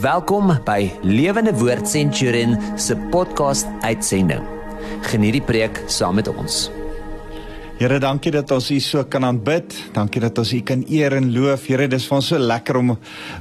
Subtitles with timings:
[0.00, 4.40] Welkom by Lewende Woord Centurion se podcast uitsending.
[5.04, 6.70] Geniet die preek saam met ons.
[7.76, 9.76] Here, dankie dat ons U so kan aanbid.
[9.92, 11.68] Dankie dat ons U kan eer en loof.
[11.68, 12.94] Here, dis vir ons so lekker om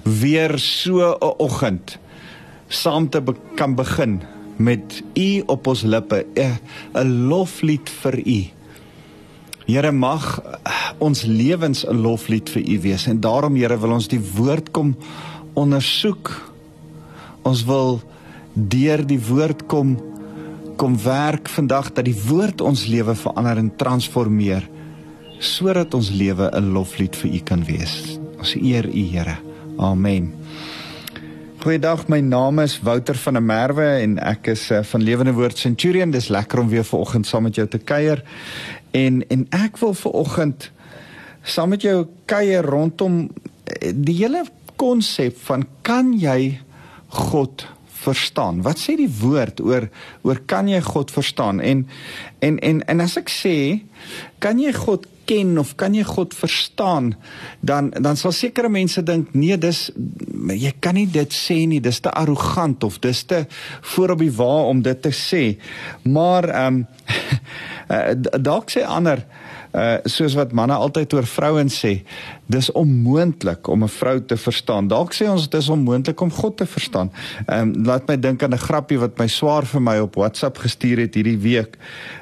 [0.04, 1.96] weer so 'n oggend
[2.68, 4.22] saam te be kan begin
[4.58, 8.40] met U op ons lippe, 'n loflied vir U.
[9.68, 10.42] Here mag
[11.00, 14.98] ons lewens 'n loflied vir U wees en daarom Here wil ons die woord kom
[15.54, 16.32] ondersoek.
[17.42, 18.02] Ons wil
[18.54, 19.98] deur die woord kom
[20.82, 24.64] kom werk vandag dat die woord ons lewe verander en transformeer
[25.38, 28.18] sodat ons lewe 'n loflied vir U kan wees.
[28.38, 29.38] Ons eer U, Here.
[29.78, 30.34] Amen.
[31.62, 35.58] Goeiedag, my naam is Wouter van der Merwe en ek is uh, van Lewende Woord
[35.58, 36.12] Centurion.
[36.12, 38.24] Dis lekker om weer vanoggend saam met jou te kuier.
[38.92, 40.72] En en ek wil vanoggend
[41.44, 43.30] saam met jou kuier rondom
[43.64, 44.44] eh, die hele
[44.82, 46.58] konsep van kan jy
[47.30, 47.68] God
[48.02, 48.64] verstaan?
[48.66, 49.88] Wat sê die woord oor
[50.26, 51.62] oor kan jy God verstaan?
[51.62, 51.86] En
[52.42, 53.56] en en en as ek sê
[54.42, 57.14] kan jy God ken of kan jy God verstaan?
[57.62, 59.90] Dan dan sal sekere mense dink nee, dis
[60.50, 63.46] jy kan nie dit sê nie, dis te arrogant of dis te
[63.94, 65.46] voor op die wa om dit te sê.
[66.10, 66.82] Maar ehm
[67.92, 69.26] um, dalk sê ander
[69.74, 71.94] uh soos wat manne altyd oor vrouens sê,
[72.52, 74.88] dis onmoontlik om 'n vrou te verstaan.
[74.88, 77.12] Dalk sê ons dis onmoontlik om God te verstaan.
[77.48, 80.58] Ehm um, laat my dink aan 'n grappie wat my swaar vir my op WhatsApp
[80.58, 81.78] gestuur het hierdie week.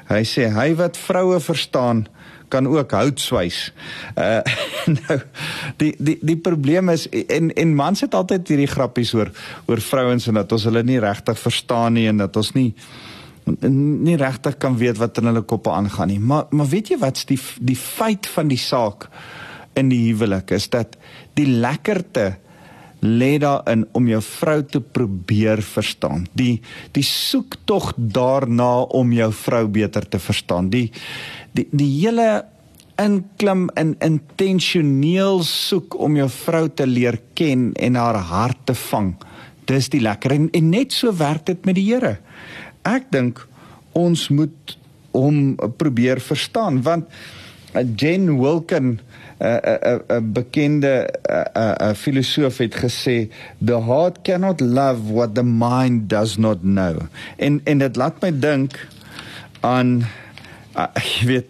[0.08, 2.06] Hy sê hy wat vroue verstaan
[2.50, 3.72] kan ook hout swys.
[4.18, 4.42] Uh
[4.98, 5.18] nou
[5.76, 9.30] die die die probleem is en en mans het altyd hierdie grappies oor
[9.66, 12.72] oor vrouens en dat ons hulle nie regtig verstaan nie en dat ons nie
[13.66, 16.20] nie regtig kan weet wat in hulle koppe aangaan nie.
[16.20, 19.08] Maar maar weet jy wat's die die feit van die saak
[19.78, 20.96] in die huwelik is dat
[21.38, 22.36] die lekkerte
[23.00, 26.26] lê daarin om jou vrou te probeer verstaan.
[26.36, 26.60] Die
[26.92, 30.70] die soek tog daarna om jou vrou beter te verstaan.
[30.70, 30.90] Die
[31.56, 32.44] die die hele
[33.00, 39.14] inklim in intentioneel soek om jou vrou te leer ken en haar hart te vang.
[39.64, 42.18] Dis die lekker en, en net so werk dit met die Here
[42.88, 43.46] ek dink
[43.92, 44.76] ons moet
[45.12, 47.08] hom probeer verstaan want
[47.74, 48.98] uh, Jen Wilkin
[49.40, 53.30] 'n uh, 'n uh, 'n uh, bekende uh, uh, filosoof het gesê
[53.64, 57.08] the heart cannot love what the mind does not know.
[57.36, 58.86] En en dit laat my dink
[59.60, 60.04] aan
[61.18, 61.46] jy weet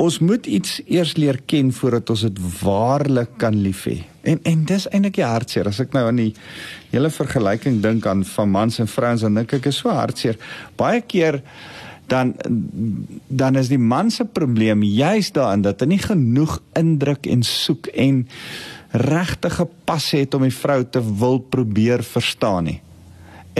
[0.00, 3.98] ons moet iets eers leer ken voordat ons dit waarlik kan lief hê.
[4.24, 6.32] En en dis eintlik die hartseer as ek nou aan die
[6.92, 10.40] hele vergelyking dink aan van mans en vrouens dan dink ek is so hartseer.
[10.80, 11.42] Baie keer
[12.10, 12.32] dan
[13.28, 17.92] dan is die man se probleem juis daarin dat hy nie genoeg indruk en soek
[17.92, 18.24] en
[18.90, 22.80] regtig gepas het om die vrou te wil probeer verstaan nie.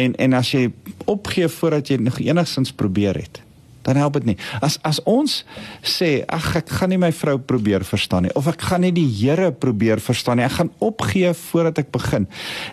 [0.00, 0.70] En en as jy
[1.04, 3.44] opgee voordat jy nog enigsins probeer het
[3.82, 4.36] dan help dit nie.
[4.60, 5.44] As as ons
[5.82, 9.08] sê ag ek gaan nie my vrou probeer verstaan nie of ek gaan nie die
[9.20, 10.44] Here probeer verstaan nie.
[10.44, 12.28] Ek gaan opgee voordat ek begin.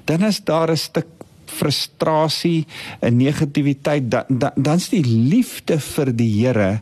[0.06, 1.08] Dan is daar 'n stuk
[1.46, 2.66] frustrasie,
[3.02, 6.82] 'n negativiteit dan dan dan's die liefde vir die Here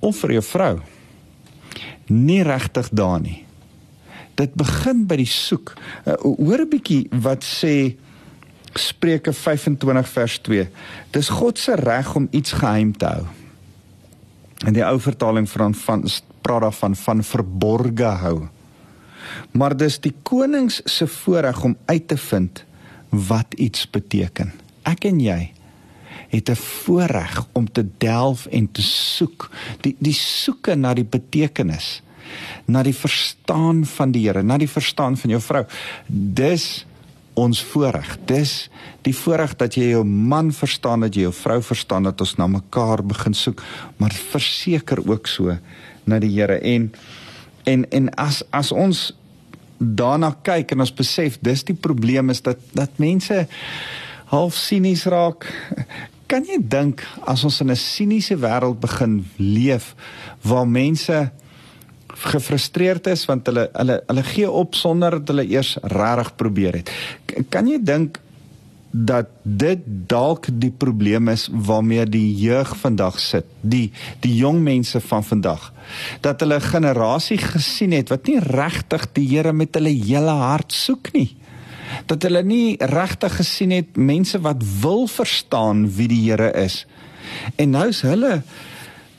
[0.00, 0.76] of vir jou vrou
[2.06, 3.44] nie regtig daar nie.
[4.36, 5.74] Dit begin by die soek.
[6.04, 7.96] Uh, hoor 'n bietjie wat sê
[8.78, 10.68] Spreuke 25 vers 2.
[11.10, 13.26] Dis God se reg om iets geheim te hou.
[14.66, 16.04] In die ou vertaling van van
[16.46, 18.46] praat daarvan van verborge hou.
[19.50, 22.64] Maar dis die konings se voorreg om uit te vind
[23.10, 24.52] wat iets beteken.
[24.86, 25.52] Ek en jy
[26.28, 29.50] het 'n voorreg om te delf en te soek,
[29.80, 32.02] die die soeke na die betekenis,
[32.64, 35.64] na die verstaan van die Here, na die verstaan van jou vrou.
[36.06, 36.86] Dis
[37.36, 38.16] ons voorreg.
[38.28, 38.68] Dis
[39.04, 42.48] die voorreg dat jy jou man verstaan, dat jy jou vrou verstaan, dat ons na
[42.48, 43.62] mekaar begin soek,
[44.00, 45.56] maar verseker ook so
[46.06, 46.90] na die Here en
[47.66, 49.10] en en as as ons
[49.78, 53.46] daarna kyk en ons besef dis die probleem is dat dat mense
[54.32, 55.46] half sinies raak.
[56.26, 59.94] Kan jy dink as ons in 'n siniese wêreld begin leef
[60.42, 61.30] waar mense
[62.16, 66.92] gefrustreerd is want hulle hulle hulle gee op sonder dat hulle eers regtig probeer het.
[67.48, 68.20] Kan jy dink
[68.96, 73.90] dat dit dalk die probleem is waarmee die jeug vandag sit, die
[74.24, 75.72] die jong mense van vandag,
[76.24, 80.72] dat hulle 'n generasie gesien het wat nie regtig die Here met hulle hele hart
[80.72, 81.36] soek nie.
[82.06, 86.86] Dat hulle nie regtig gesien het mense wat wil verstaan wie die Here is.
[87.56, 88.42] En nou's hulle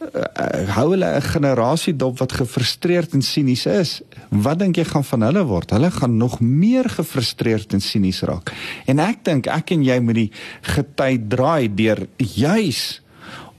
[0.01, 4.01] uh, hou hulle 'n generasie dop wat gefrustreerd en sinies is.
[4.29, 5.69] Wat dink jy gaan van hulle word?
[5.69, 8.53] Hulle gaan nog meer gefrustreerd en sinies raak.
[8.85, 13.01] En ek dink ek en jy moet die gety draai deur juis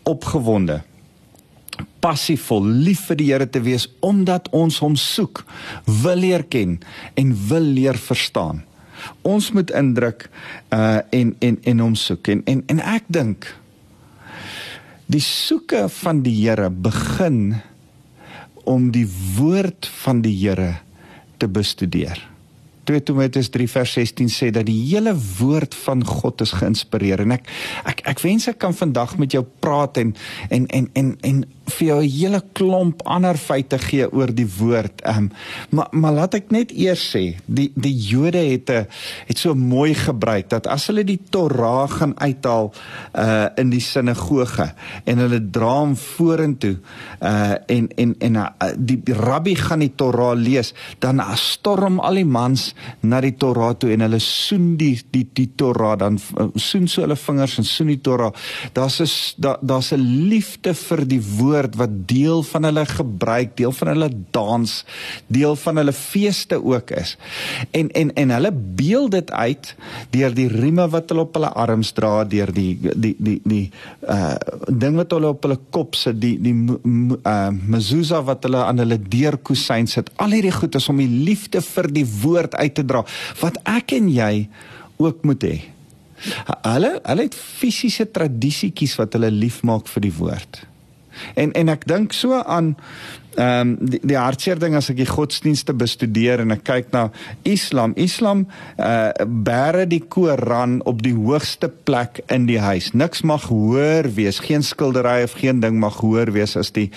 [0.02, 0.82] opgewonde
[2.00, 5.44] passievol lief vir die Here te wees omdat ons hom soek,
[6.02, 6.78] wil leer ken
[7.18, 8.64] en wil leer verstaan.
[9.22, 10.28] Ons moet indruk
[10.74, 13.46] uh en en en hom soek en en en ek dink
[15.08, 17.56] die soeke van die Here begin
[18.68, 19.06] om die
[19.38, 20.74] woord van die Here
[21.40, 22.20] te bestudeer.
[22.88, 27.34] 2 Timoteus 3 vers 16 sê dat die hele woord van God is geïnspireer en
[27.36, 27.48] ek
[27.88, 30.14] ek ek wens ek kan vandag met jou praat en
[30.48, 35.00] en en en en vir jou 'n hele klomp ander feite gee oor die woord.
[35.02, 35.30] Ehm um,
[35.70, 38.86] maar maar laat ek net eers sê, die die Jode het 'n
[39.26, 42.72] het so mooi gebruik dat as hulle die Torah gaan uithaal
[43.14, 44.72] uh in die sinagoge
[45.04, 46.76] en hulle dra hom vorentoe
[47.22, 52.24] uh en en en uh, die, rabbi gaan die Torah lees, dan storm al die
[52.24, 56.18] mans na die Torah toe en hulle soen die die die Torah dan
[56.54, 58.32] soen so hulle vingers en soen die Torah.
[58.72, 63.56] Daar's 'n daar daar's 'n liefde vir die woord woord wat deel van hulle gebruik,
[63.58, 64.74] deel van hulle dans,
[65.26, 67.16] deel van hulle feeste ook is.
[67.70, 69.74] En en en hulle beeld dit uit
[70.10, 73.64] deur die rieme wat hulle op hulle arms dra, deur die die die die
[74.08, 74.36] uh
[74.68, 79.00] ding wat hulle op hulle kop sit, die die uh mezuzah wat hulle aan hulle
[79.02, 80.12] deurkusyn sit.
[80.16, 83.04] Al hierdie goed is om die liefde vir die woord uit te dra
[83.42, 84.32] wat ek en jy
[84.98, 85.58] ook moet hê.
[86.66, 90.64] Hulle hulle het fisiese tradisietjies wat hulle liefmaak vir die woord.
[91.34, 92.76] En en ek dink so aan
[93.38, 97.04] ehm um, die, die hartseer ding as ek die godsdienste bestudeer en ek kyk na
[97.46, 97.94] Islam.
[97.94, 102.90] Islam uh bære die Koran op die hoogste plek in die huis.
[102.92, 106.90] Niks mag hoër wees, geen skildery of geen ding mag hoër wees as die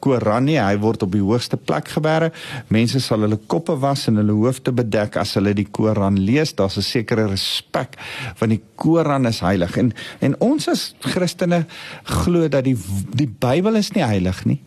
[0.00, 2.32] Koran nie, hy word op die hoogste plek gebere.
[2.72, 6.54] Mense sal hulle koppe was en hulle hoofde bedek as hulle die Koran lees.
[6.54, 7.96] Daar's 'n sekere respek
[8.38, 9.76] want die Koran is heilig.
[9.76, 11.66] En en ons as Christene
[12.04, 12.76] glo dat die
[13.14, 14.60] die Bybel is nie heilig nie.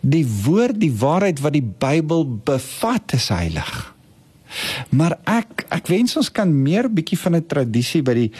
[0.00, 3.94] Die woord, die waarheid wat die Bybel bevat is heilig.
[4.90, 8.30] Maar ek ek wens ons kan meer bietjie van 'n tradisie by die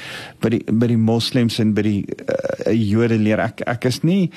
[0.41, 3.41] by die by die moslems en by die uh, Jode leer.
[3.41, 4.31] Ek ek is nie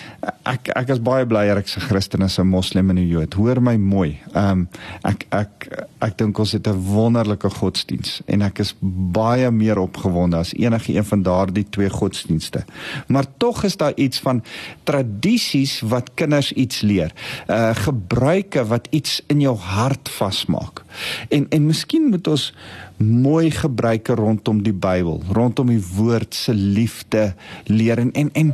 [0.46, 3.34] ek ek is baie blyer ek's 'n Christen as 'n moslim en 'n Jood.
[3.34, 4.20] Hoor my mooi.
[4.34, 4.68] Ehm um,
[5.04, 5.68] ek ek
[6.02, 10.94] ek dink ons het 'n wonderlike godsdiens en ek is baie meer opgewonde as enige
[10.96, 12.66] een van daardie twee godsdienste.
[13.08, 14.44] Maar tog is daar iets van
[14.84, 17.12] tradisies wat kinders iets leer.
[17.48, 20.84] Uh gebruike wat iets in jou hart vasmaak.
[21.30, 22.54] En en miskien moet ons
[22.98, 27.34] mooi gebruike rondom die Bybel, rondom die woord se liefde
[27.66, 28.54] leer en en, en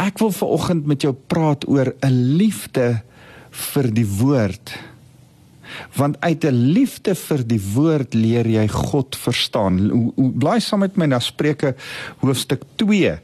[0.00, 3.02] ek wil ver oggend met jou praat oor 'n liefde
[3.50, 4.72] vir die woord.
[5.96, 10.12] Want uit 'n liefde vir die woord leer jy God verstaan.
[10.16, 11.74] Blaai saam met my na Spreuke
[12.20, 13.18] hoofstuk 2.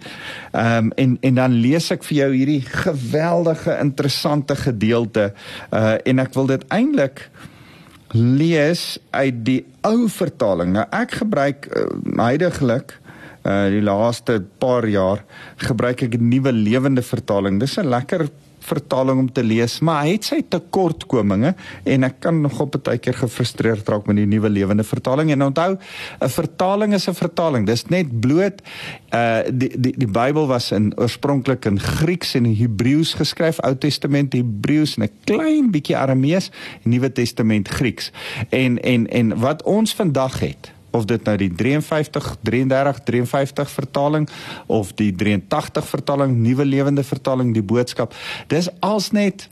[0.52, 5.32] Ehm um, en en dan lees ek vir jou hierdie geweldige interessante gedeelte
[5.72, 7.30] uh en ek wil dit eintlik
[8.14, 10.72] lees uit die ou vertaling.
[10.76, 11.86] Nou ek gebruik uh,
[12.20, 12.96] heidaglik
[13.48, 15.22] uh die laaste paar jaar
[15.62, 17.60] gebruik ek die nuwe lewende vertaling.
[17.60, 18.28] Dis 'n lekker
[18.68, 21.54] vertaling om te lees, maar hy het sy tekortkominge
[21.88, 25.30] en ek kan nog op 'n tydjie gefrustreerd raak met die nuwe lewende vertaling.
[25.30, 25.78] En onthou,
[26.20, 27.66] 'n vertaling is 'n vertaling.
[27.66, 28.62] Dis net bloot
[29.14, 34.32] uh die die die Bybel was in oorspronklik in Grieks en Hebreëus geskryf, Ou Testament
[34.32, 36.50] Hebreëus en 'n klein bietjie Aramees,
[36.82, 38.12] Nuwe Testament Grieks.
[38.48, 44.28] En en en wat ons vandag het of dit nou die 53 33 53 vertaling
[44.66, 48.14] of die 83 vertaling nuwe lewende vertaling die boodskap
[48.46, 49.48] dis als net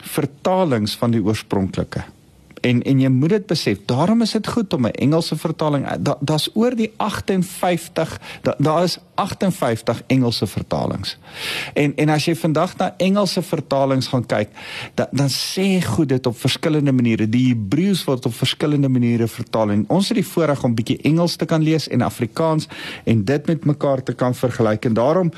[0.00, 2.04] vertalings van die oorspronklike
[2.60, 3.78] en en jy moet dit besef.
[3.86, 5.86] Daarom is dit goed om 'n Engelse vertaling.
[6.20, 11.18] Daar's da oor die 58 daar da is 58 Engelse vertalings.
[11.74, 14.48] En en as jy vandag na Engelse vertalings gaan kyk,
[14.94, 17.28] da, dan sê goed dit op verskillende maniere.
[17.28, 21.36] Die Hebreëus word op verskillende maniere vertaal en ons het die voorreg om bietjie Engels
[21.36, 22.68] te kan lees en Afrikaans
[23.04, 24.84] en dit met mekaar te kan vergelyk.
[24.84, 25.32] En daarom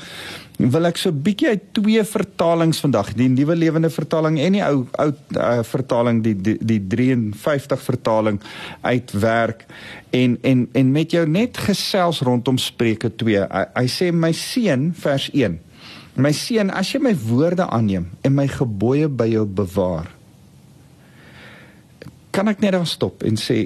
[0.71, 4.85] wil ek so bietjie uit twee vertalings vandag, die nuwe lewende vertaling en die ou
[5.01, 8.39] ou uh, vertaling die die, die 53 vertaling
[8.85, 9.65] uitwerk
[10.15, 13.43] en en en met jou net gesels rondom Spreuke 2.
[13.49, 15.59] Hy, hy sê my seun vers 1.
[16.13, 20.11] My seun, as jy my woorde aanneem en my gebooie by jou bewaar,
[22.33, 23.65] kan ek net daar stop en sê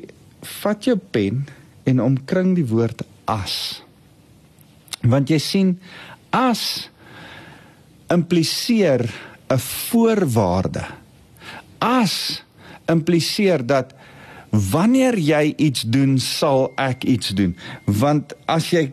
[0.61, 1.43] vat jou pen
[1.87, 3.83] en omkring die woord as.
[5.03, 5.75] Want jy sien
[6.37, 6.89] as
[8.13, 9.09] impliseer
[9.49, 10.85] 'n voorwaarde.
[11.77, 12.43] As
[12.85, 13.93] impliseer dat
[14.51, 17.57] wanneer jy iets doen, sal ek iets doen.
[17.85, 18.91] Want as jy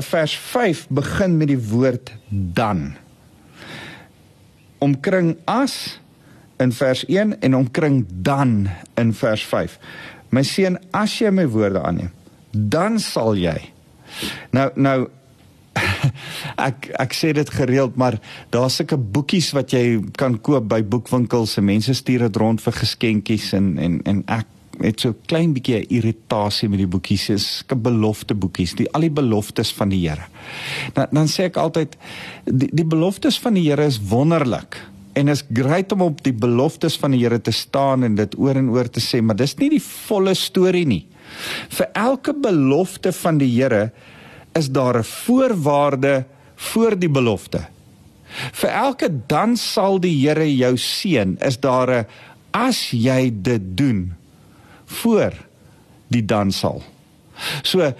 [0.00, 2.96] vers 5 begin met die woord dan
[4.82, 6.00] omkring as
[6.58, 9.78] in vers 1 en omkring dan in vers 5.
[10.28, 12.10] My seun, as jy my woorde aanneem,
[12.50, 13.58] dan sal jy.
[14.50, 14.98] Nou nou
[16.68, 18.18] ek ek sê dit gereeld, maar
[18.54, 21.56] daar's sulke boekies wat jy kan koop by boekwinkels.
[21.56, 24.48] Se mense stuur dit rond vir geskenkies en en en ek
[24.82, 27.28] het so klein bietjie irritasie met die boekies.
[27.32, 30.28] Dis belofte boekies, die al die beloftes van die Here.
[30.96, 31.96] Dan dan sê ek altyd
[32.46, 34.80] die die beloftes van die Here is wonderlik.
[35.12, 38.56] En is great om op die beloftes van die Here te staan en dit oor
[38.56, 41.04] en oor te sê, maar dis nie die volle storie nie.
[41.72, 43.90] Vir elke belofte van die Here
[44.52, 46.24] is daar 'n voorwaarde
[46.56, 47.66] voor die belofte.
[48.52, 52.06] Vir elke dan sal die Here jou seën, is daar 'n
[52.50, 54.14] as jy dit doen
[54.84, 55.32] voor
[56.06, 56.82] die dan sal.
[57.62, 57.92] So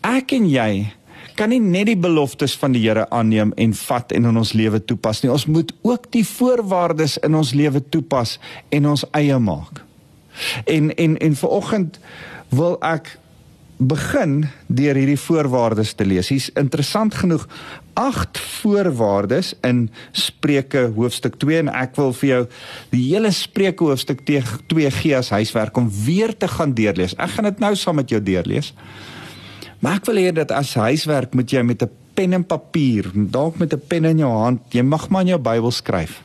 [0.00, 0.92] ek en jy
[1.34, 4.84] kan nie net die beloftes van die Here aanneem en vat en in ons lewe
[4.84, 5.30] toepas nie.
[5.32, 9.82] Ons moet ook die voorwaardes in ons lewe toepas en ons eie maak.
[10.64, 11.98] En en en vanoggend
[12.48, 13.18] wil ek
[13.76, 16.28] begin deur hierdie voorwaardes te lees.
[16.28, 17.46] Hier's interessant genoeg
[17.98, 22.42] agt voorwaardes in Spreuke hoofstuk 2 en ek wil vir jou
[22.92, 27.16] die hele Spreuke hoofstuk 2 gee as huiswerk om weer te gaan deurlees.
[27.18, 28.72] Ek gaan dit nou saam met jou deurlees.
[29.82, 33.58] Maar ek wil hê dat as huiswerk moet jy met 'n pen en papier, dalk
[33.58, 36.22] met 'n pen in jou hand, jy mag maar in jou Bybel skryf.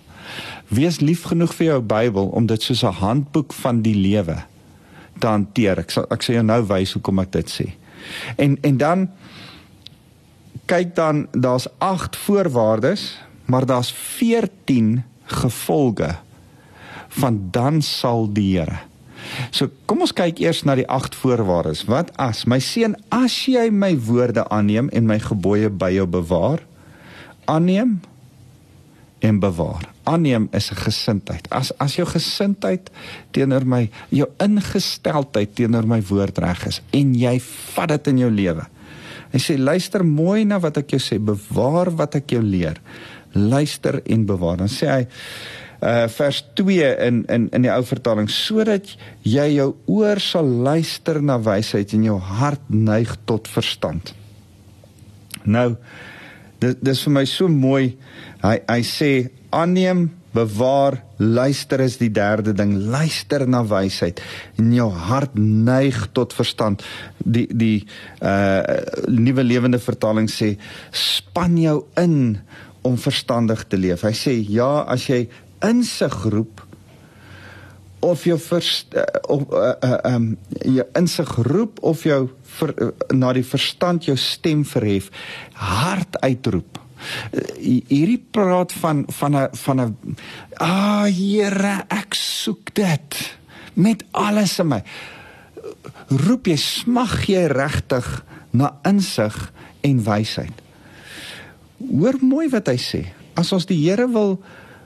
[0.68, 4.44] Wees lief genoeg vir jou Bybel om dit soos 'n handboek van die lewe
[5.20, 5.84] te hanteer.
[5.84, 7.68] Ek sal ek sê jou nou wys hoekom ek dit sê.
[8.38, 9.08] En en dan
[10.68, 16.16] kyk dan daar's 8 voorwaardes, maar daar's 14 gevolge
[17.08, 18.80] van dan sal die Here.
[19.52, 21.86] So kom ons kyk eers na die 8 voorwaardes.
[21.90, 26.64] Wat as my seun as jy my woorde aanneem en my gebooie by jou bewaar?
[27.46, 28.00] Aanneem
[29.20, 29.97] en bewaar.
[30.08, 31.48] Aanneem is 'n gesindheid.
[31.52, 32.90] As as jou gesindheid
[33.32, 37.40] teenoor my, jou ingesteldheid teenoor my woord reg is en jy
[37.76, 38.66] vat dit in jou lewe.
[39.34, 42.80] Hy sê luister mooi na wat ek jou sê, bewaar wat ek jou leer.
[43.34, 44.58] Luister en bewaar.
[44.58, 45.08] Dan sê hy
[45.78, 51.22] uh vers 2 in in in die ou vertaling sodat jy jou oor sal luister
[51.22, 54.14] na wysheid en jou hart neig tot verstand.
[55.46, 55.76] Nou
[56.64, 57.96] dit dis vir my so mooi.
[58.44, 59.12] Hy hy sê
[59.56, 62.76] aanneem, bewaar, luister is die derde ding.
[62.92, 64.22] Luister na wysheid
[64.60, 66.86] en jou hart neig tot verstand.
[67.24, 67.88] Die die
[68.22, 68.62] uh
[69.08, 70.56] nuwe lewende vertaling sê
[70.92, 72.38] span jou in
[72.88, 74.06] om verstandig te leef.
[74.06, 75.26] Hy sê ja, as jy
[75.66, 76.67] insig roep
[78.00, 82.28] of jou verst, uh, of uh, uh, um jou insig roep of jou
[82.58, 85.10] ver, uh, na die verstand jou stem verhef
[85.54, 86.78] hard uitroep.
[87.32, 90.18] Uh, hierdie praat van van 'n van 'n
[90.58, 93.38] ah Here ek soek dit
[93.74, 94.84] met alles in my.
[96.10, 100.62] Roep jy smag jy regtig na insig en wysheid?
[101.78, 103.06] Hoor mooi wat hy sê.
[103.36, 104.42] As ons die Here wil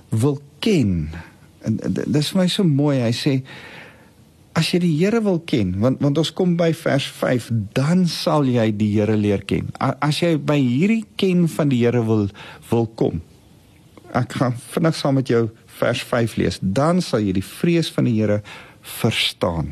[0.10, 1.10] wil ken.
[1.66, 3.00] En dis vir my so mooi.
[3.02, 3.36] Hy sê
[4.58, 8.50] as jy die Here wil ken, want want ons kom by vers 5, dan sal
[8.50, 9.72] jy die Here leer ken.
[9.80, 12.28] As jy by hierdie ken van die Here wil
[12.72, 13.22] wil kom.
[14.12, 15.46] Ek gaan vinnig saam met jou
[15.80, 16.60] vers 5 lees.
[16.62, 18.42] Dan sal jy die vrees van die Here
[19.00, 19.72] verstaan.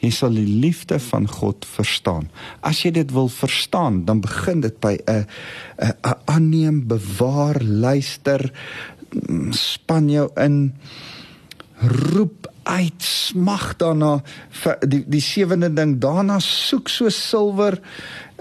[0.00, 2.30] Jy sal die liefde van God verstaan.
[2.64, 5.26] As jy dit wil verstaan, dan begin dit by 'n
[5.78, 8.52] 'n aanneem, bewaar, luister,
[9.56, 10.74] span jou in
[11.80, 14.16] roep uit smag daarna
[14.80, 15.96] die die sewende ding.
[16.02, 17.78] Daarna soek so silwer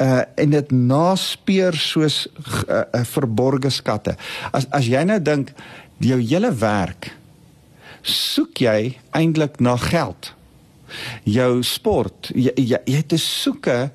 [0.01, 4.15] uh en dit naspeur soos uh, uh, verborgde skatte.
[4.51, 5.53] As as jy nou dink
[6.03, 7.13] jou hele werk
[8.05, 10.34] soek jy eintlik na geld.
[11.24, 13.89] Jou sport jy jy, jy te soeke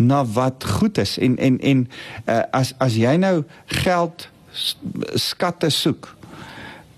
[0.00, 1.16] na wat goed is.
[1.18, 1.86] En en en
[2.26, 3.42] uh, as as jy nou
[3.80, 4.28] geld
[5.14, 6.16] skatte soek.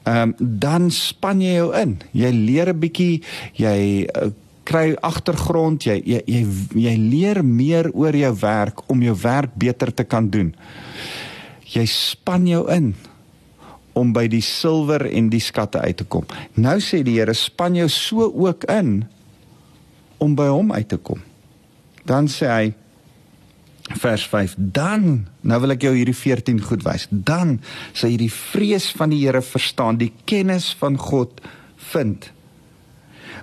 [0.02, 1.98] Ehm um, dan span jy jou in.
[2.12, 3.22] Jy leer 'n bietjie,
[3.54, 4.30] jy uh,
[4.64, 6.42] kry agtergrond, jy, jy jy
[6.74, 10.54] jy leer meer oor jou werk om jou werk beter te kan doen.
[11.72, 12.94] Jy span jou in
[13.92, 16.24] om by die silwer en die skatte uit te kom.
[16.54, 19.04] Nou sê die Here, span jou so ook in
[20.18, 21.20] om by hom uit te kom.
[22.08, 22.72] Dan sê hy
[23.90, 27.58] vers 5 dan nou wil ek jou hierdie 14 goed wys dan
[27.92, 31.42] sal jy die vrees van die Here verstaan die kennis van God
[31.92, 32.30] vind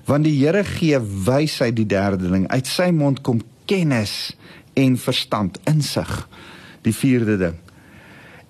[0.07, 4.31] want die Here gee wysheid die derde ding uit sy mond kom kennis
[4.79, 6.13] en verstand insig
[6.87, 7.59] die vierde ding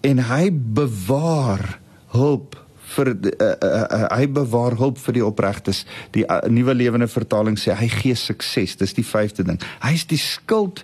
[0.05, 1.79] en hy bewaar
[2.13, 2.55] hulp
[2.89, 5.84] vir uh, uh, uh, hy bewaar hulp vir die opregtes.
[6.15, 8.77] Die uh, nuwe lewende vertaling sê hy gee sukses.
[8.79, 9.60] Dis die vyfde ding.
[9.84, 10.84] Hy is die skuld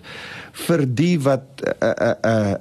[0.56, 2.54] vir die wat 'n uh, 'n uh, uh,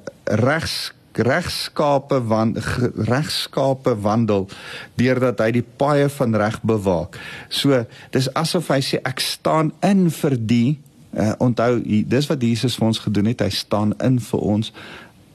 [0.43, 2.57] regs regskape want
[2.95, 4.47] regskape wandel
[4.99, 7.19] deurdat hy die paaie van reg bewaak.
[7.49, 10.79] So dis asof hy sê ek staan in vir die
[11.15, 13.45] uh, onthou dis wat Jesus vir ons gedoen het.
[13.45, 14.73] Hy staan in vir ons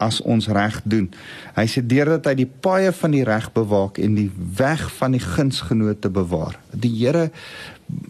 [0.00, 1.11] as ons reg doen.
[1.57, 5.25] Hy sê deurdat hy die paaie van die reg bewaak en die weg van die
[5.25, 6.57] gunsgenote bewaar.
[6.73, 7.29] Die Here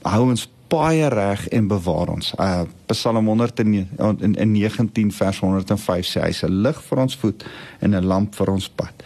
[0.07, 2.33] hou ons paaie reg en bewaar ons.
[2.39, 3.75] Uh Psalm 100 in,
[4.19, 7.45] in, in 19 vers 105 sê hy is 'n lig vir ons voet
[7.81, 9.05] en 'n lamp vir ons pad.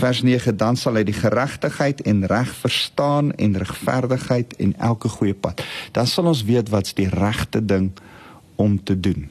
[0.00, 5.34] Vers 9 dan sal hy die geregtigheid en reg verstaan en regverdigheid en elke goeie
[5.34, 5.60] pad.
[5.92, 7.90] Dan sal ons weet wat's die regte ding
[8.56, 9.28] om te doen.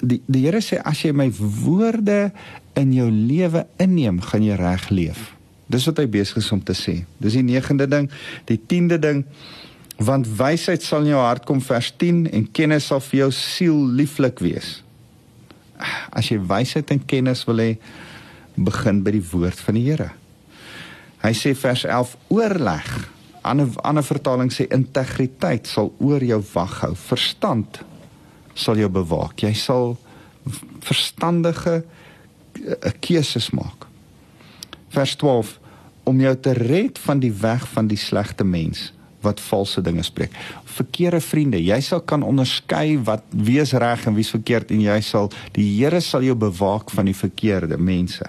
[0.00, 1.30] Die die Here sê as jy my
[1.64, 2.30] woorde
[2.78, 5.34] in jou lewe inneem, gaan jy reg leef.
[5.70, 7.04] Dis wat hy besig is om te sê.
[7.18, 8.10] Dis die 9de ding,
[8.50, 9.24] die 10de ding
[10.00, 13.80] want wysheid sal in jou hart kom vers 10 en kennis sal vir jou siel
[13.98, 14.78] lieflik wees.
[16.12, 17.70] As jy wysheid en kennis wil hê,
[18.56, 20.10] begin by die woord van die Here.
[21.20, 22.88] Hy sê vers 11 oorleg.
[23.44, 26.94] Ander ander vertaling sê integriteit sal oor jou wag hou.
[26.96, 27.82] Verstand
[28.56, 29.40] sal jou bewaak.
[29.44, 29.94] Jy sal
[30.84, 33.84] verstandige eh, keuses maak.
[34.92, 35.58] Vers 12
[36.08, 38.88] om jou te red van die weg van die slegte mens
[39.24, 40.34] wat valse dinge spreek.
[40.64, 44.82] Verkeerde vriende, jy sal kan onderskei wat wie is reg en wie is verkeerd en
[44.84, 48.26] jy sal die Here sal jou bewaak van die verkeerde mense.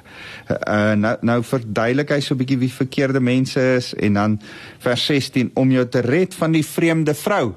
[0.50, 4.40] Uh nou nou verduidelik hy so 'n bietjie wie verkeerde mense is en dan
[4.80, 7.54] vers 16 om jou te red van die vreemde vrou.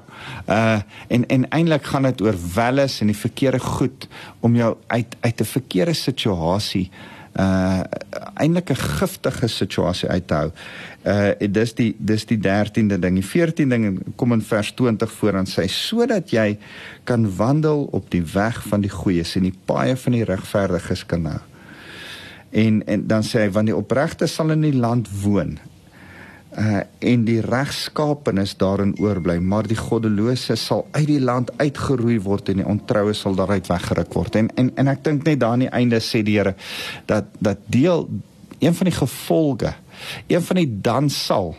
[0.47, 4.07] Uh en en eintlik gaan dit oor welles en die verkeerde goed
[4.39, 10.51] om jou uit uit 'n verkeerde situasie uh eintlik 'n giftige situasie uit te hou.
[11.03, 13.19] Uh dis die dis die 13de ding.
[13.19, 16.57] Die 14de ding kom in vers 20 voor aan sê sodat jy
[17.03, 21.21] kan wandel op die weg van die goeies en die paaie van die regverdiges kan
[21.21, 21.39] nou.
[22.51, 25.59] En en dan sê hy want die opregte sal in die land woon
[26.59, 32.49] uh en die regskaapenis daarin oorbly maar die goddelose sal uit die land uitgeroei word
[32.49, 34.39] en die ontroue sal daaruit weggeruk word.
[34.39, 36.55] En en en ek dink net daar aan die einde sê die Here
[37.11, 38.07] dat dat deel
[38.59, 39.73] een van die gevolge
[40.27, 41.55] een van die dan sal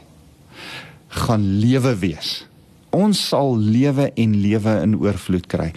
[1.08, 2.46] gaan lewe wees.
[2.90, 5.72] Ons sal lewe en lewe in oorvloed kry.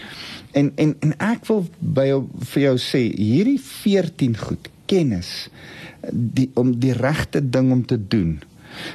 [0.51, 2.21] En en en ek wil by jou
[2.53, 5.49] vir jou sê hierdie 14 goed kennis
[6.11, 8.39] die om die regte ding om te doen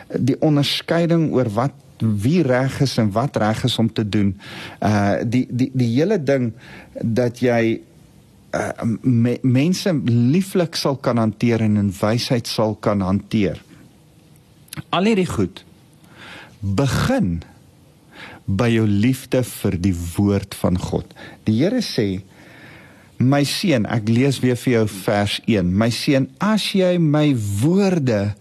[0.08, 4.34] die onderskeiding oor wat wie reg is en wat reg is om te doen.
[4.80, 6.52] Uh die die die hele ding
[7.00, 7.80] dat jy
[8.54, 8.70] uh
[9.02, 13.62] me, mense lieflik sal kan hanteer en in wysheid sal kan hanteer.
[14.90, 15.64] Al hierdie goed
[16.60, 17.42] begin
[18.44, 21.10] by jou liefde vir die woord van God.
[21.44, 22.22] Die Here sê
[23.14, 25.68] My seun, ek lees weer vir jou vers 1.
[25.70, 27.28] My seun, as jy my
[27.62, 28.34] woorde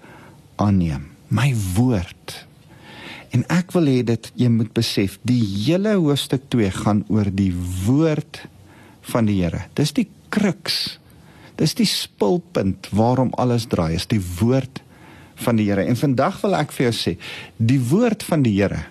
[0.58, 2.38] aanneem my woord.
[3.34, 7.52] En ek wil hê dit jy moet besef, die hele hoofstuk 2 gaan oor die
[7.86, 8.44] woord
[9.10, 9.66] van die Here.
[9.76, 11.00] Dis die kruks.
[11.58, 14.84] Dis die spulpunt waarom alles draai, is die woord
[15.42, 15.86] van die Here.
[15.90, 17.16] En vandag wil ek vir jou sê,
[17.58, 18.86] die woord van die Here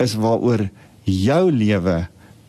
[0.00, 0.68] is waaroor
[1.04, 2.04] jou lewe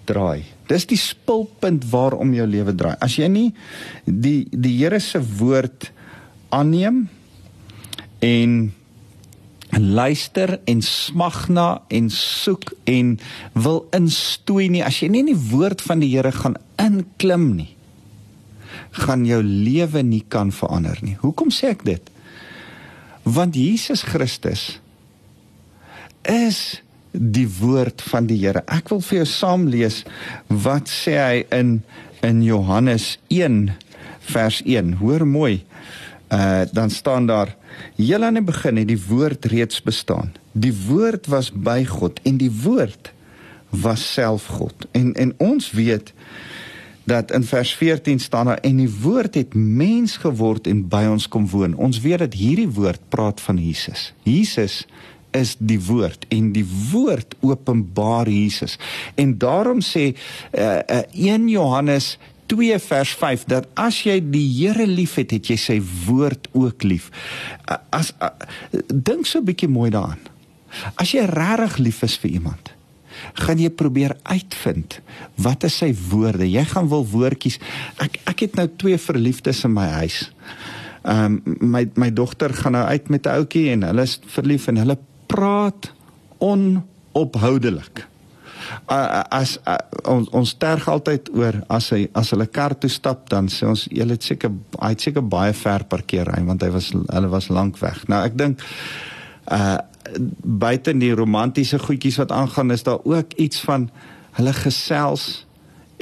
[0.09, 0.45] draai.
[0.69, 2.93] Dis die spulpunt waarom jou lewe draai.
[3.01, 3.49] As jy nie
[4.05, 5.89] die die Here se woord
[6.53, 7.07] aanneem
[8.21, 8.71] en
[9.79, 13.19] luister en smag na en soek en
[13.53, 14.83] wil instoei nie.
[14.83, 17.71] As jy nie in die woord van die Here gaan inklim nie
[18.91, 21.15] gaan jou lewe nie kan verander nie.
[21.21, 22.11] Hoekom sê ek dit?
[23.23, 24.81] Want Jesus Christus
[26.27, 26.81] is
[27.11, 28.63] die woord van die Here.
[28.67, 30.01] Ek wil vir jou saam lees
[30.47, 31.81] wat sê hy in
[32.21, 33.71] in Johannes 1
[34.29, 35.63] vers 1 hoor mooi
[36.31, 37.55] uh dan staan daar
[37.95, 40.33] Heel aan die begin het die woord reeds bestaan.
[40.51, 43.11] Die woord was by God en die woord
[43.69, 44.87] was self God.
[44.91, 46.13] En en ons weet
[47.03, 51.27] dat in vers 14 staan daar en die woord het mens geword en by ons
[51.27, 51.75] kom woon.
[51.75, 54.13] Ons weet dat hierdie woord praat van Jesus.
[54.23, 54.85] Jesus
[55.31, 58.77] is die woord en die woord openbaar Jesus.
[59.15, 62.17] En daarom sê uh, uh, 1 Johannes
[62.51, 67.07] 2 vers 5 dat as jy die Here liefhet, het jy sy woord ook lief.
[67.95, 68.33] As uh,
[68.91, 70.19] dink so 'n bietjie mooi daaraan.
[70.99, 72.71] As jy regtig lief is vir iemand,
[73.39, 74.99] gaan jy probeer uitvind
[75.35, 76.47] wat is sy woorde.
[76.47, 77.59] Jy gaan wil woordjies.
[77.99, 80.31] Ek ek het nou twee verliefdes in my huis.
[81.03, 84.67] Ehm um, my my dogter gaan nou uit met 'n ouetjie en hulle is verlief
[84.67, 85.91] en hulle praat
[86.37, 88.10] onophoudelik.
[88.87, 89.77] As uh,
[90.11, 93.85] ons ons terg altyd oor as hy as hulle kar toe stap dan sê ons
[93.91, 97.49] jy het seker hy het seker baie ver parkeer hy want hy was hulle was
[97.49, 98.03] lank weg.
[98.11, 98.65] Nou ek dink
[99.51, 99.79] uh
[100.43, 103.85] buite die romantiese goedjies wat aangaan is daar ook iets van
[104.35, 105.45] hulle gesels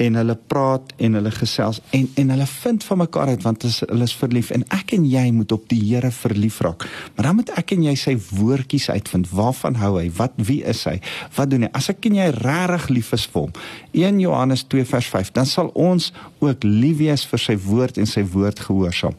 [0.00, 3.80] en hulle praat en hulle gesels en en hulle vind van mekaar uit want is,
[3.86, 6.86] hulle is verlief en ek en jy moet op die Here verlief raak.
[7.16, 9.30] Maar dan moet ek en jy sy woordjies uitvind.
[9.34, 10.06] Waarvan hou hy?
[10.16, 10.98] Wat wie is hy?
[11.36, 11.72] Wat doen hy?
[11.76, 13.52] As ek en jy regtig lief is vir hom.
[13.96, 16.10] 1 Johannes 2 vers 5, dan sal ons
[16.44, 19.16] ook lief wees vir sy woord en sy woord gehoorsaam.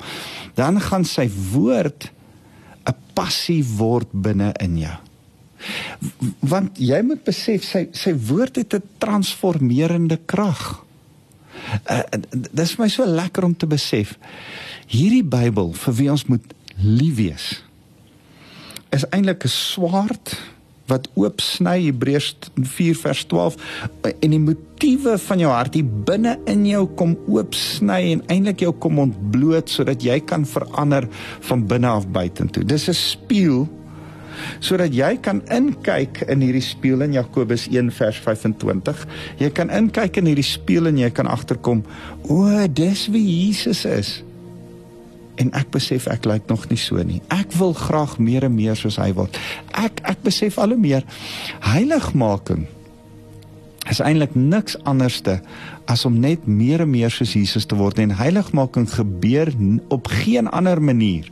[0.58, 2.12] Dan gaan sy woord
[2.88, 5.11] 'n passie word binne in jou.
[6.40, 10.86] Want jy moet besef sy sy woord het 'n transformerende krag.
[11.90, 14.18] Uh, dit is my so lekker om te besef.
[14.88, 17.62] Hierdie Bybel vir wie ons moet lief wees
[18.92, 20.36] is eintlik 'n swaard
[20.92, 23.56] wat oop sny Hebreërs 4 vers 12
[24.04, 28.66] en die motiewe van jou hart hier binne in jou kom oop sny en eintlik
[28.66, 31.08] jou kom ontbloot sodat jy kan verander
[31.48, 32.66] van binne af buitentoe.
[32.66, 33.68] Dis 'n spieël
[34.64, 39.06] sodat jy kan inkyk in hierdie spieël in Jakobus 1 vers 25.
[39.42, 41.86] Jy kan inkyk in hierdie spieël en jy kan agterkom,
[42.30, 44.12] o, dis wie Jesus is.
[45.42, 47.22] En ek besef ek lyk nog nie so nie.
[47.34, 49.40] Ek wil graag meer en meer soos hy word.
[49.78, 51.08] Ek ek besef al hoe meer
[51.72, 52.68] heiligmaking
[53.90, 55.40] is eintlik niks anderste
[55.90, 59.50] as om net meer en meer soos Jesus te word en heiligmaking gebeur
[59.90, 61.32] op geen ander manier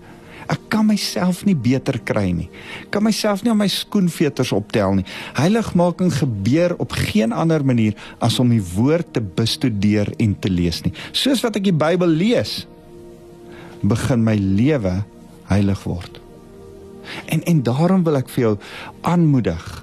[0.49, 2.47] Ek kan myself nie beter kry nie.
[2.81, 5.05] Ek kan myself nie aan my skoenveters optel nie.
[5.37, 10.81] Heiligmaking gebeur op geen ander manier as om die woord te bestudeer en te lees
[10.85, 10.93] nie.
[11.13, 12.63] Soos wat ek die Bybel lees,
[13.85, 14.99] begin my lewe
[15.51, 16.17] heilig word.
[17.29, 18.55] En en daarom wil ek vir jou
[19.07, 19.78] aanmoedig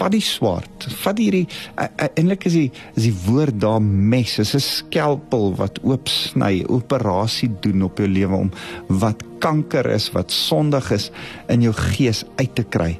[0.00, 4.64] vat die swaard, vat hierdie eintlik is die is die woord daar mes, is 'n
[4.64, 8.50] skelpel wat oop sny, operasie doen op jou lewe om
[8.88, 11.10] wat kanker is, wat sondig is
[11.48, 12.98] in jou gees uit te kry.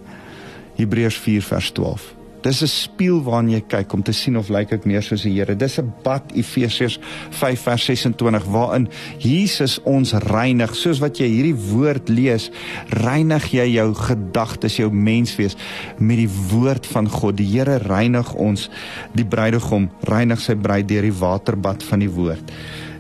[0.77, 2.20] Hebreërs 4 vers 12.
[2.43, 5.33] Dis 'n spieël waarna jy kyk om te sien of lyk ek meer soos die
[5.33, 5.57] Here.
[5.57, 6.99] Dis 'n bad Efesiërs
[7.31, 10.75] 5 vers 26 waarin Jesus ons reinig.
[10.75, 12.51] Soos wat jy hierdie woord lees,
[12.89, 15.57] reinig jy jou gedagtes, jou menswees
[15.99, 17.37] met die woord van God.
[17.37, 18.71] Die Here reinig ons,
[19.15, 22.53] die bruidegom reinig sy bruid deur die waterbad van die woord.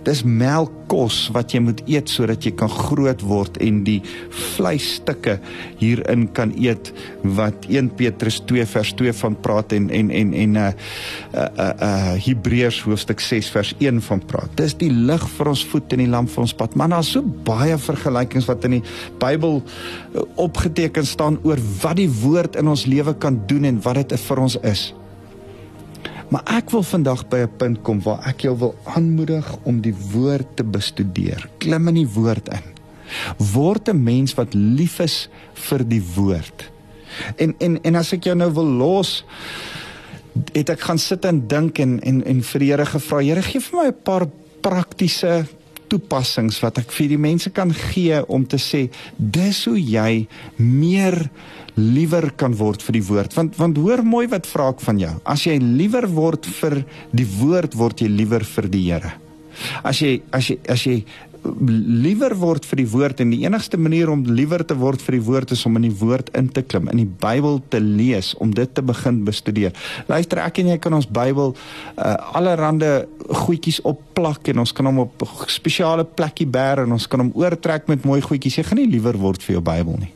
[0.06, 3.98] Dis melkkos wat jy moet eet sodat jy kan groot word en die
[4.56, 5.38] vleisstukke
[5.80, 6.92] hierin kan eet
[7.36, 10.68] wat 1 Petrus 2 vers 2 van praat en en en en uh,
[11.34, 14.54] uh, uh, uh, Hebreërs hoofstuk 6 vers 1 van praat.
[14.60, 16.76] Dis die lig vir ons voet en die lamp vir ons pad.
[16.78, 18.84] Man, daar's so baie vergelykings wat in die
[19.20, 19.60] Bybel
[20.40, 24.48] opgeteken staan oor wat die woord in ons lewe kan doen en wat dit vir
[24.48, 24.90] ons is.
[26.30, 29.94] Maar ek wil vandag by 'n punt kom waar ek jou wil aanmoedig om die
[30.12, 31.48] woord te bestudeer.
[31.58, 32.66] Klim in die woord in.
[33.52, 36.70] Word 'n mens wat lief is vir die woord.
[37.36, 39.24] En en en as ek jou nou wil los
[40.52, 43.60] het ek gaan sit en dink en en en vir die Here gevra, Here gee
[43.60, 44.26] vir my 'n paar
[44.60, 45.46] praktiese
[45.90, 51.30] toepassings wat ek vir die mense kan gee om te sê dis hoe jy meer
[51.80, 55.14] liewer kan word vir die woord want want hoor mooi wat vra ek van jou
[55.34, 56.82] as jy liewer word vir
[57.16, 59.12] die woord word jy liewer vir die Here
[59.86, 60.96] as jy as jy as jy
[61.40, 65.24] liewer word vir die woord en die enigste manier om liewer te word vir die
[65.24, 68.52] woord is om in die woord in te klim, in die Bybel te lees, om
[68.54, 69.74] dit te begin bestudeer.
[70.10, 73.08] Luister, ek en jy kan ons Bybel uh, allerhande
[73.46, 77.88] goedjies opplak en ons kan hom op spesiale plekkie bær en ons kan hom oortrek
[77.90, 78.60] met mooi goedjies.
[78.60, 80.14] Jy gaan nie liewer word vir jou Bybel nie.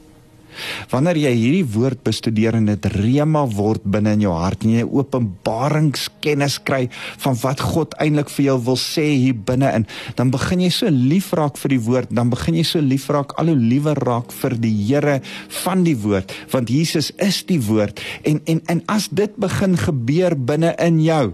[0.92, 4.84] Wanneer jy hierdie woord bestudeer en dit rema word binne in jou hart en jy
[4.84, 6.86] openbaringskennis kry
[7.24, 9.86] van wat God eintlik vir jou wil sê hier binne in,
[10.18, 13.36] dan begin jy so lief raak vir die woord, dan begin jy so lief raak
[13.40, 15.20] al hoe liewer raak vir die Here
[15.62, 18.02] van die woord, want Jesus is die woord.
[18.28, 21.32] En en en as dit begin gebeur binne in jou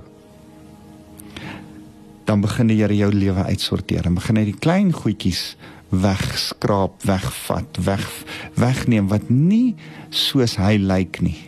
[2.30, 5.56] dan begin die Here jou lewe uitsorteer en begin hy die klein goedjies
[5.90, 8.07] wegskraap, wegvat, weg
[8.55, 9.74] wegneem wat nie
[10.14, 11.38] soos hy lyk nie.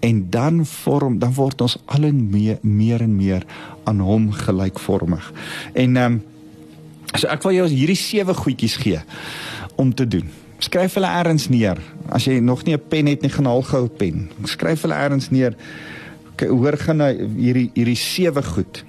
[0.00, 3.46] En dan vorm dan word ons al en meer, meer en meer
[3.84, 5.32] aan hom gelykvormig.
[5.74, 6.20] En ehm um,
[7.16, 9.00] so ek wil jou hierdie sewe goedjies gee
[9.80, 10.28] om te doen.
[10.62, 11.80] Skryf hulle eers neer.
[12.12, 14.30] As jy nog nie 'n pen het nie, gaan haal gou 'n pen.
[14.44, 15.56] Skryf hulle eers neer.
[16.38, 18.84] Hoor gaan hierdie hierdie sewe goed.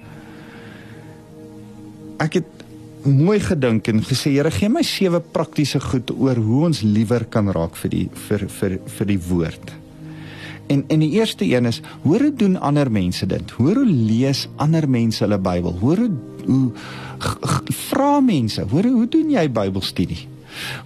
[2.18, 2.59] Ek het
[3.04, 7.48] mooi gedink en gesê Here gee my sewe praktiese goed oor hoe ons liewer kan
[7.52, 9.72] raak vir die vir vir vir die woord.
[10.70, 13.56] En en die eerste een is hoor hoe doen ander mense dit?
[13.58, 15.78] Hoor hoe lees ander mense hulle Bybel?
[15.80, 16.12] Hoor hoe
[16.46, 16.72] hoe
[17.90, 20.22] vra mense, hoor hoe doen jy Bybelstudie?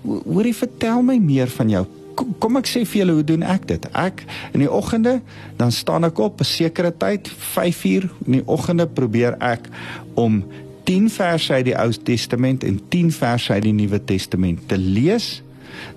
[0.05, 1.85] Hoor jy vertel my meer van jou.
[2.14, 3.87] Kom, kom ek sê vir julle hoe doen ek dit?
[3.94, 5.20] Ek in die oggende
[5.59, 9.68] dan staan ek op 'n sekere tyd, 5uur in die oggende probeer ek
[10.14, 10.44] om
[10.85, 15.42] 10 verse uit die Ou Testament en 10 verse uit die Nuwe Testament te lees,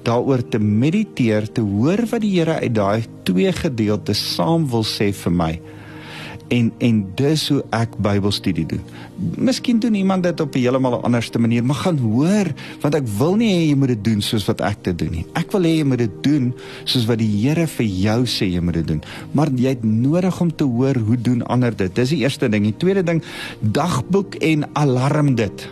[0.07, 5.11] daaroor te mediteer, te hoor wat die Here uit daai twee gedeeltes saam wil sê
[5.13, 5.51] vir my
[6.53, 8.81] en en dis hoe ek Bybelstudie doen.
[9.37, 12.47] Miskien doen iemand dit op 'n heeltemal anderste manier, maar gaan hoor
[12.81, 15.25] want ek wil nie hê jy moet dit doen soos wat ek dit doen nie.
[15.33, 18.59] Ek wil hê jy moet dit doen soos wat die Here vir jou sê jy
[18.59, 19.01] moet dit doen.
[19.31, 21.95] Maar jy het nodig om te hoor hoe doen ander dit.
[21.95, 22.63] Dis die eerste ding.
[22.63, 23.23] Die tweede ding,
[23.59, 25.67] dagboek en alarm dit.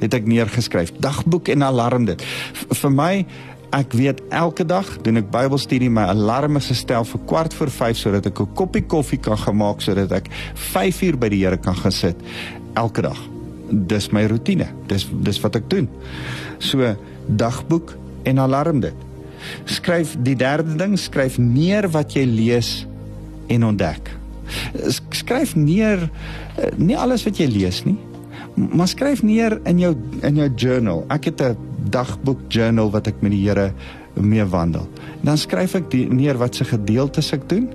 [0.00, 0.92] Het ek neergeskryf.
[0.98, 2.22] Dagboek en alarm dit.
[2.52, 3.26] V vir my
[3.72, 7.96] Ek weet elke dag doen ek Bybelstudie, my alarm is gestel vir kwart voor 5
[7.96, 11.74] sodat ek 'n koppie koffie kan gemaak sodat ek 5 uur by die Here kan
[11.74, 12.16] gaan sit
[12.74, 13.16] elke dag.
[13.70, 14.68] Dis my rotine.
[14.88, 15.88] Dis dis wat ek doen.
[16.58, 18.94] So dagboek en alarm dit.
[19.64, 22.86] Skryf die derde ding, skryf neer wat jy lees
[23.48, 24.10] en ontdek.
[25.08, 26.10] Skryf neer
[26.58, 27.98] eh, nie alles wat jy lees nie,
[28.54, 31.06] maar skryf neer in jou in jou journal.
[31.08, 31.56] Ek het 'n
[31.90, 33.72] dagboek journal wat ek met die Here
[34.14, 34.88] mee wandel.
[35.20, 37.70] En dan skryf ek die, neer wat se gedeeltes ek doen.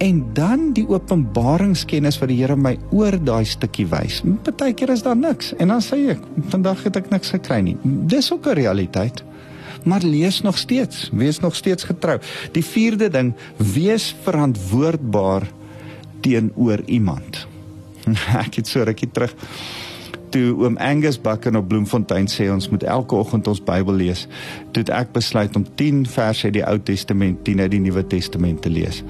[0.00, 4.22] En dan die openbaringskennis wat die Here my oor daai stukkie wys.
[4.46, 7.76] Partykeer is daar niks en dan sê ek, vandag het ek niks gekry nie.
[7.84, 9.24] Dis ook 'n realiteit.
[9.84, 12.18] Maar lees nog steeds, wees nog steeds getrou.
[12.52, 15.48] Die vierde ding, wees verantwoordbaar
[16.20, 17.46] teenoor iemand.
[18.44, 19.34] ek het so rukkie terug
[20.34, 24.26] toe oom Angus Bakken op Bloemfontein sê ons moet elke oggend ons Bybel lees,
[24.74, 28.62] toe ek besluit om 10 verse uit die Ou Testament, 10 uit die Nuwe Testament
[28.64, 29.02] te lees.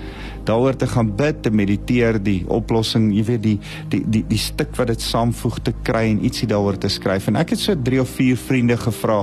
[0.48, 3.56] Daaroor te gaan bid, te mediteer, die oplossing, jy weet die
[3.92, 7.28] die die die stuk wat dit saamvoeg te kry en ietsie daaroor te skryf.
[7.30, 9.22] En ek het so 3 of 4 vriende gevra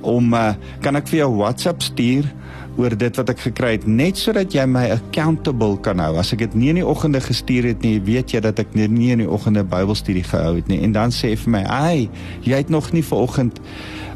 [0.00, 0.52] om uh,
[0.84, 2.30] kan ek vir jou WhatsApp stuur?
[2.80, 6.14] Oor dit wat ek gekry het net sodat jy my accountable kan hou.
[6.20, 9.12] As ek dit nie in die oggende gestuur het nie, weet jy dat ek nie
[9.12, 10.80] in die oggende Bybelstudie gehou het nie.
[10.86, 12.08] En dan sê hy vir my, "Ag,
[12.42, 13.60] jy het nog nie vanoggend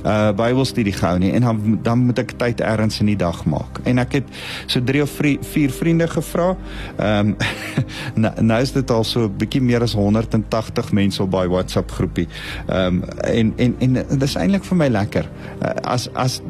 [0.06, 3.80] uh Bybelstudie gehou nie en dan dan moet ek tyd eers in die dag maak.
[3.84, 4.28] En ek het
[4.66, 6.52] so 3 of 4 vier vriende gevra.
[6.96, 7.36] Ehm um,
[8.22, 11.90] nou, nou is dit al so 'n bietjie meer as 180 mense op by WhatsApp
[11.90, 12.28] groepie.
[12.68, 15.28] Ehm um, en en en dit is eintlik vir my lekker.
[15.62, 16.40] Uh, as as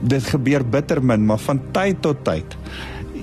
[0.00, 2.56] dit gebeur bitter min, maar van tyd tot tyd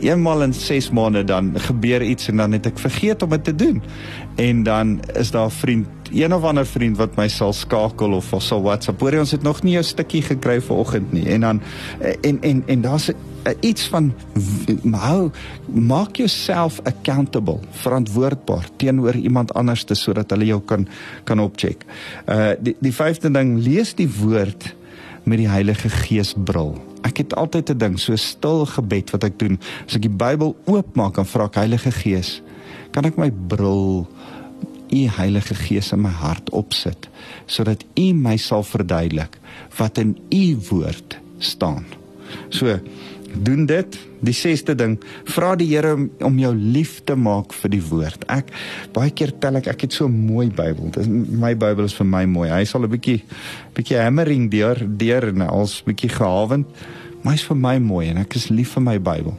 [0.01, 3.55] eenmal in 6 maande dan gebeur iets en dan het ek vergeet om dit te
[3.55, 3.81] doen.
[4.35, 8.33] En dan is daar 'n vriend, een of ander vriend wat my sal skakel of
[8.39, 9.01] sal WhatsApp.
[9.01, 11.25] Hoor jy ons het nog nie jou stukkie gekry vanoggend nie.
[11.35, 11.61] En dan
[12.21, 13.11] en en en daar's
[13.59, 14.13] iets van
[14.91, 15.29] hou
[15.65, 20.87] maak jouself accountable, verantwoordbaar teenoor iemand anders te sodat hulle jou kan
[21.23, 21.85] kan opcheck.
[22.25, 24.73] Uh die die vyfde ding, lees die woord
[25.27, 26.75] met die Heilige Gees bril.
[27.07, 29.59] Ek het altyd 'n ding, so stil gebed wat ek doen.
[29.87, 32.41] As ek die Bybel oopmaak en vra ek Heilige Gees,
[32.91, 34.07] kan ek my bril
[34.91, 37.09] U Heilige Gees in my hart opsit
[37.45, 39.37] sodat U my sal verduidelik
[39.77, 41.85] wat in U woord staan.
[42.49, 42.79] So
[43.43, 43.97] doen dit.
[44.25, 44.95] Die sesde ding,
[45.29, 48.25] vra die Here om, om jou lief te maak vir die woord.
[48.33, 48.49] Ek
[48.95, 50.89] baie keer tel ek ek het so 'n mooi Bybel.
[50.91, 52.49] Dis my Bybel is vir my mooi.
[52.49, 53.21] Hy sal 'n bietjie
[53.75, 56.65] bietjie hammering deur deur en als bietjie gehawend,
[57.21, 59.37] maar hy's vir my mooi en ek is lief vir my Bybel.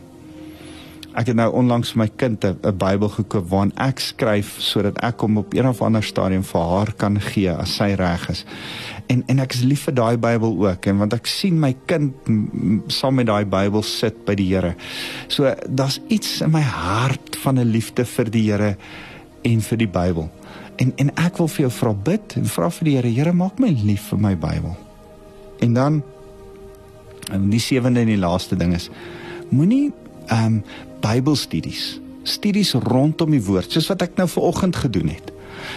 [1.18, 5.20] Ek het nou onlangs vir my kind 'n Bybel gekoop waarin ek skryf sodat ek
[5.20, 8.44] hom op een of ander stadium vir haar kan gee as sy reg is
[9.08, 12.28] en en ek is lief vir daai Bybel ook en want ek sien my kind
[12.92, 14.74] saam met daai Bybel sit by die Here.
[15.28, 18.76] So daar's iets in my hart van 'n liefde vir die Here
[19.42, 20.30] en vir die Bybel.
[20.76, 23.58] En en ek wil vir jou vra bid en vra vir die Here, Here maak
[23.58, 24.76] my lief vir my Bybel.
[25.60, 26.02] En dan
[27.32, 28.90] en die sewende en die laaste ding is
[29.50, 29.92] moenie
[30.28, 30.62] ehm um,
[31.00, 35.32] Bybelstudies, studies rondom die woord soos wat ek nou ver oggend gedoen het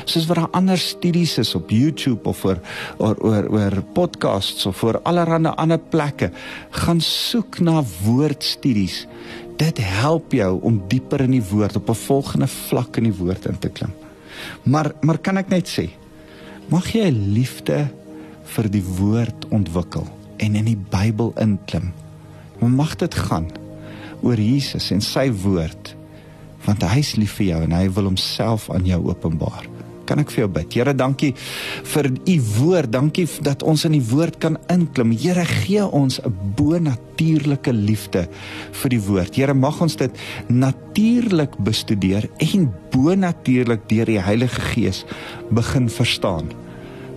[0.05, 2.59] Soos wat daar ander studies is op YouTube of oor
[2.97, 6.31] oor oor, oor podcasts of oor allerlei ander plekke,
[6.83, 9.05] gaan soek na woordstudies.
[9.57, 13.45] Dit help jou om dieper in die woord op 'n volgende vlak in die woord
[13.45, 13.93] in te klim.
[14.63, 15.89] Maar maar kan ek net sê,
[16.69, 17.89] mag jy 'n liefde
[18.43, 20.07] vir die woord ontwikkel
[20.37, 21.93] en in die Bybel inklim.
[22.59, 23.47] Mag dit gaan
[24.21, 25.95] oor Jesus en sy woord
[26.65, 29.65] want hy is lief vir jou en hy wil homself aan jou openbaar.
[30.11, 30.73] Kan ek vir jou bid?
[30.75, 31.31] Here, dankie
[31.93, 32.91] vir u woord.
[32.91, 35.13] Dankie dat ons in die woord kan inklim.
[35.15, 38.27] Here, gee ons 'n bo-natuurlike liefde
[38.71, 39.35] vir die woord.
[39.35, 40.11] Here, mag ons dit
[40.49, 45.05] natuurlik bestudeer en bo-natuurlik deur die Heilige Gees
[45.49, 46.51] begin verstaan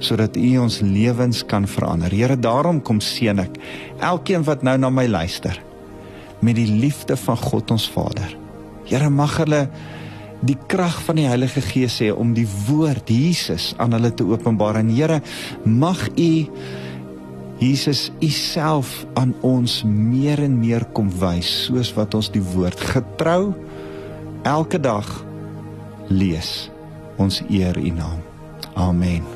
[0.01, 2.11] sodat U ons lewens kan verander.
[2.11, 3.57] Here, daarom kom seën ek
[4.01, 5.59] elkeen wat nou na my luister
[6.45, 8.37] met die liefde van God ons Vader.
[8.85, 9.67] Here, mag hulle
[10.45, 14.83] die krag van die Heilige Gees hê om die woord Jesus aan hulle te openbaar.
[14.83, 15.23] En Here,
[15.65, 16.33] mag U
[17.63, 22.81] Jesus U self aan ons meer en meer kom wys soos wat ons die woord
[22.93, 23.55] getrou
[24.45, 25.09] elke dag
[26.11, 26.69] lees.
[27.17, 28.21] Ons eer U naam.
[28.75, 29.34] Amen.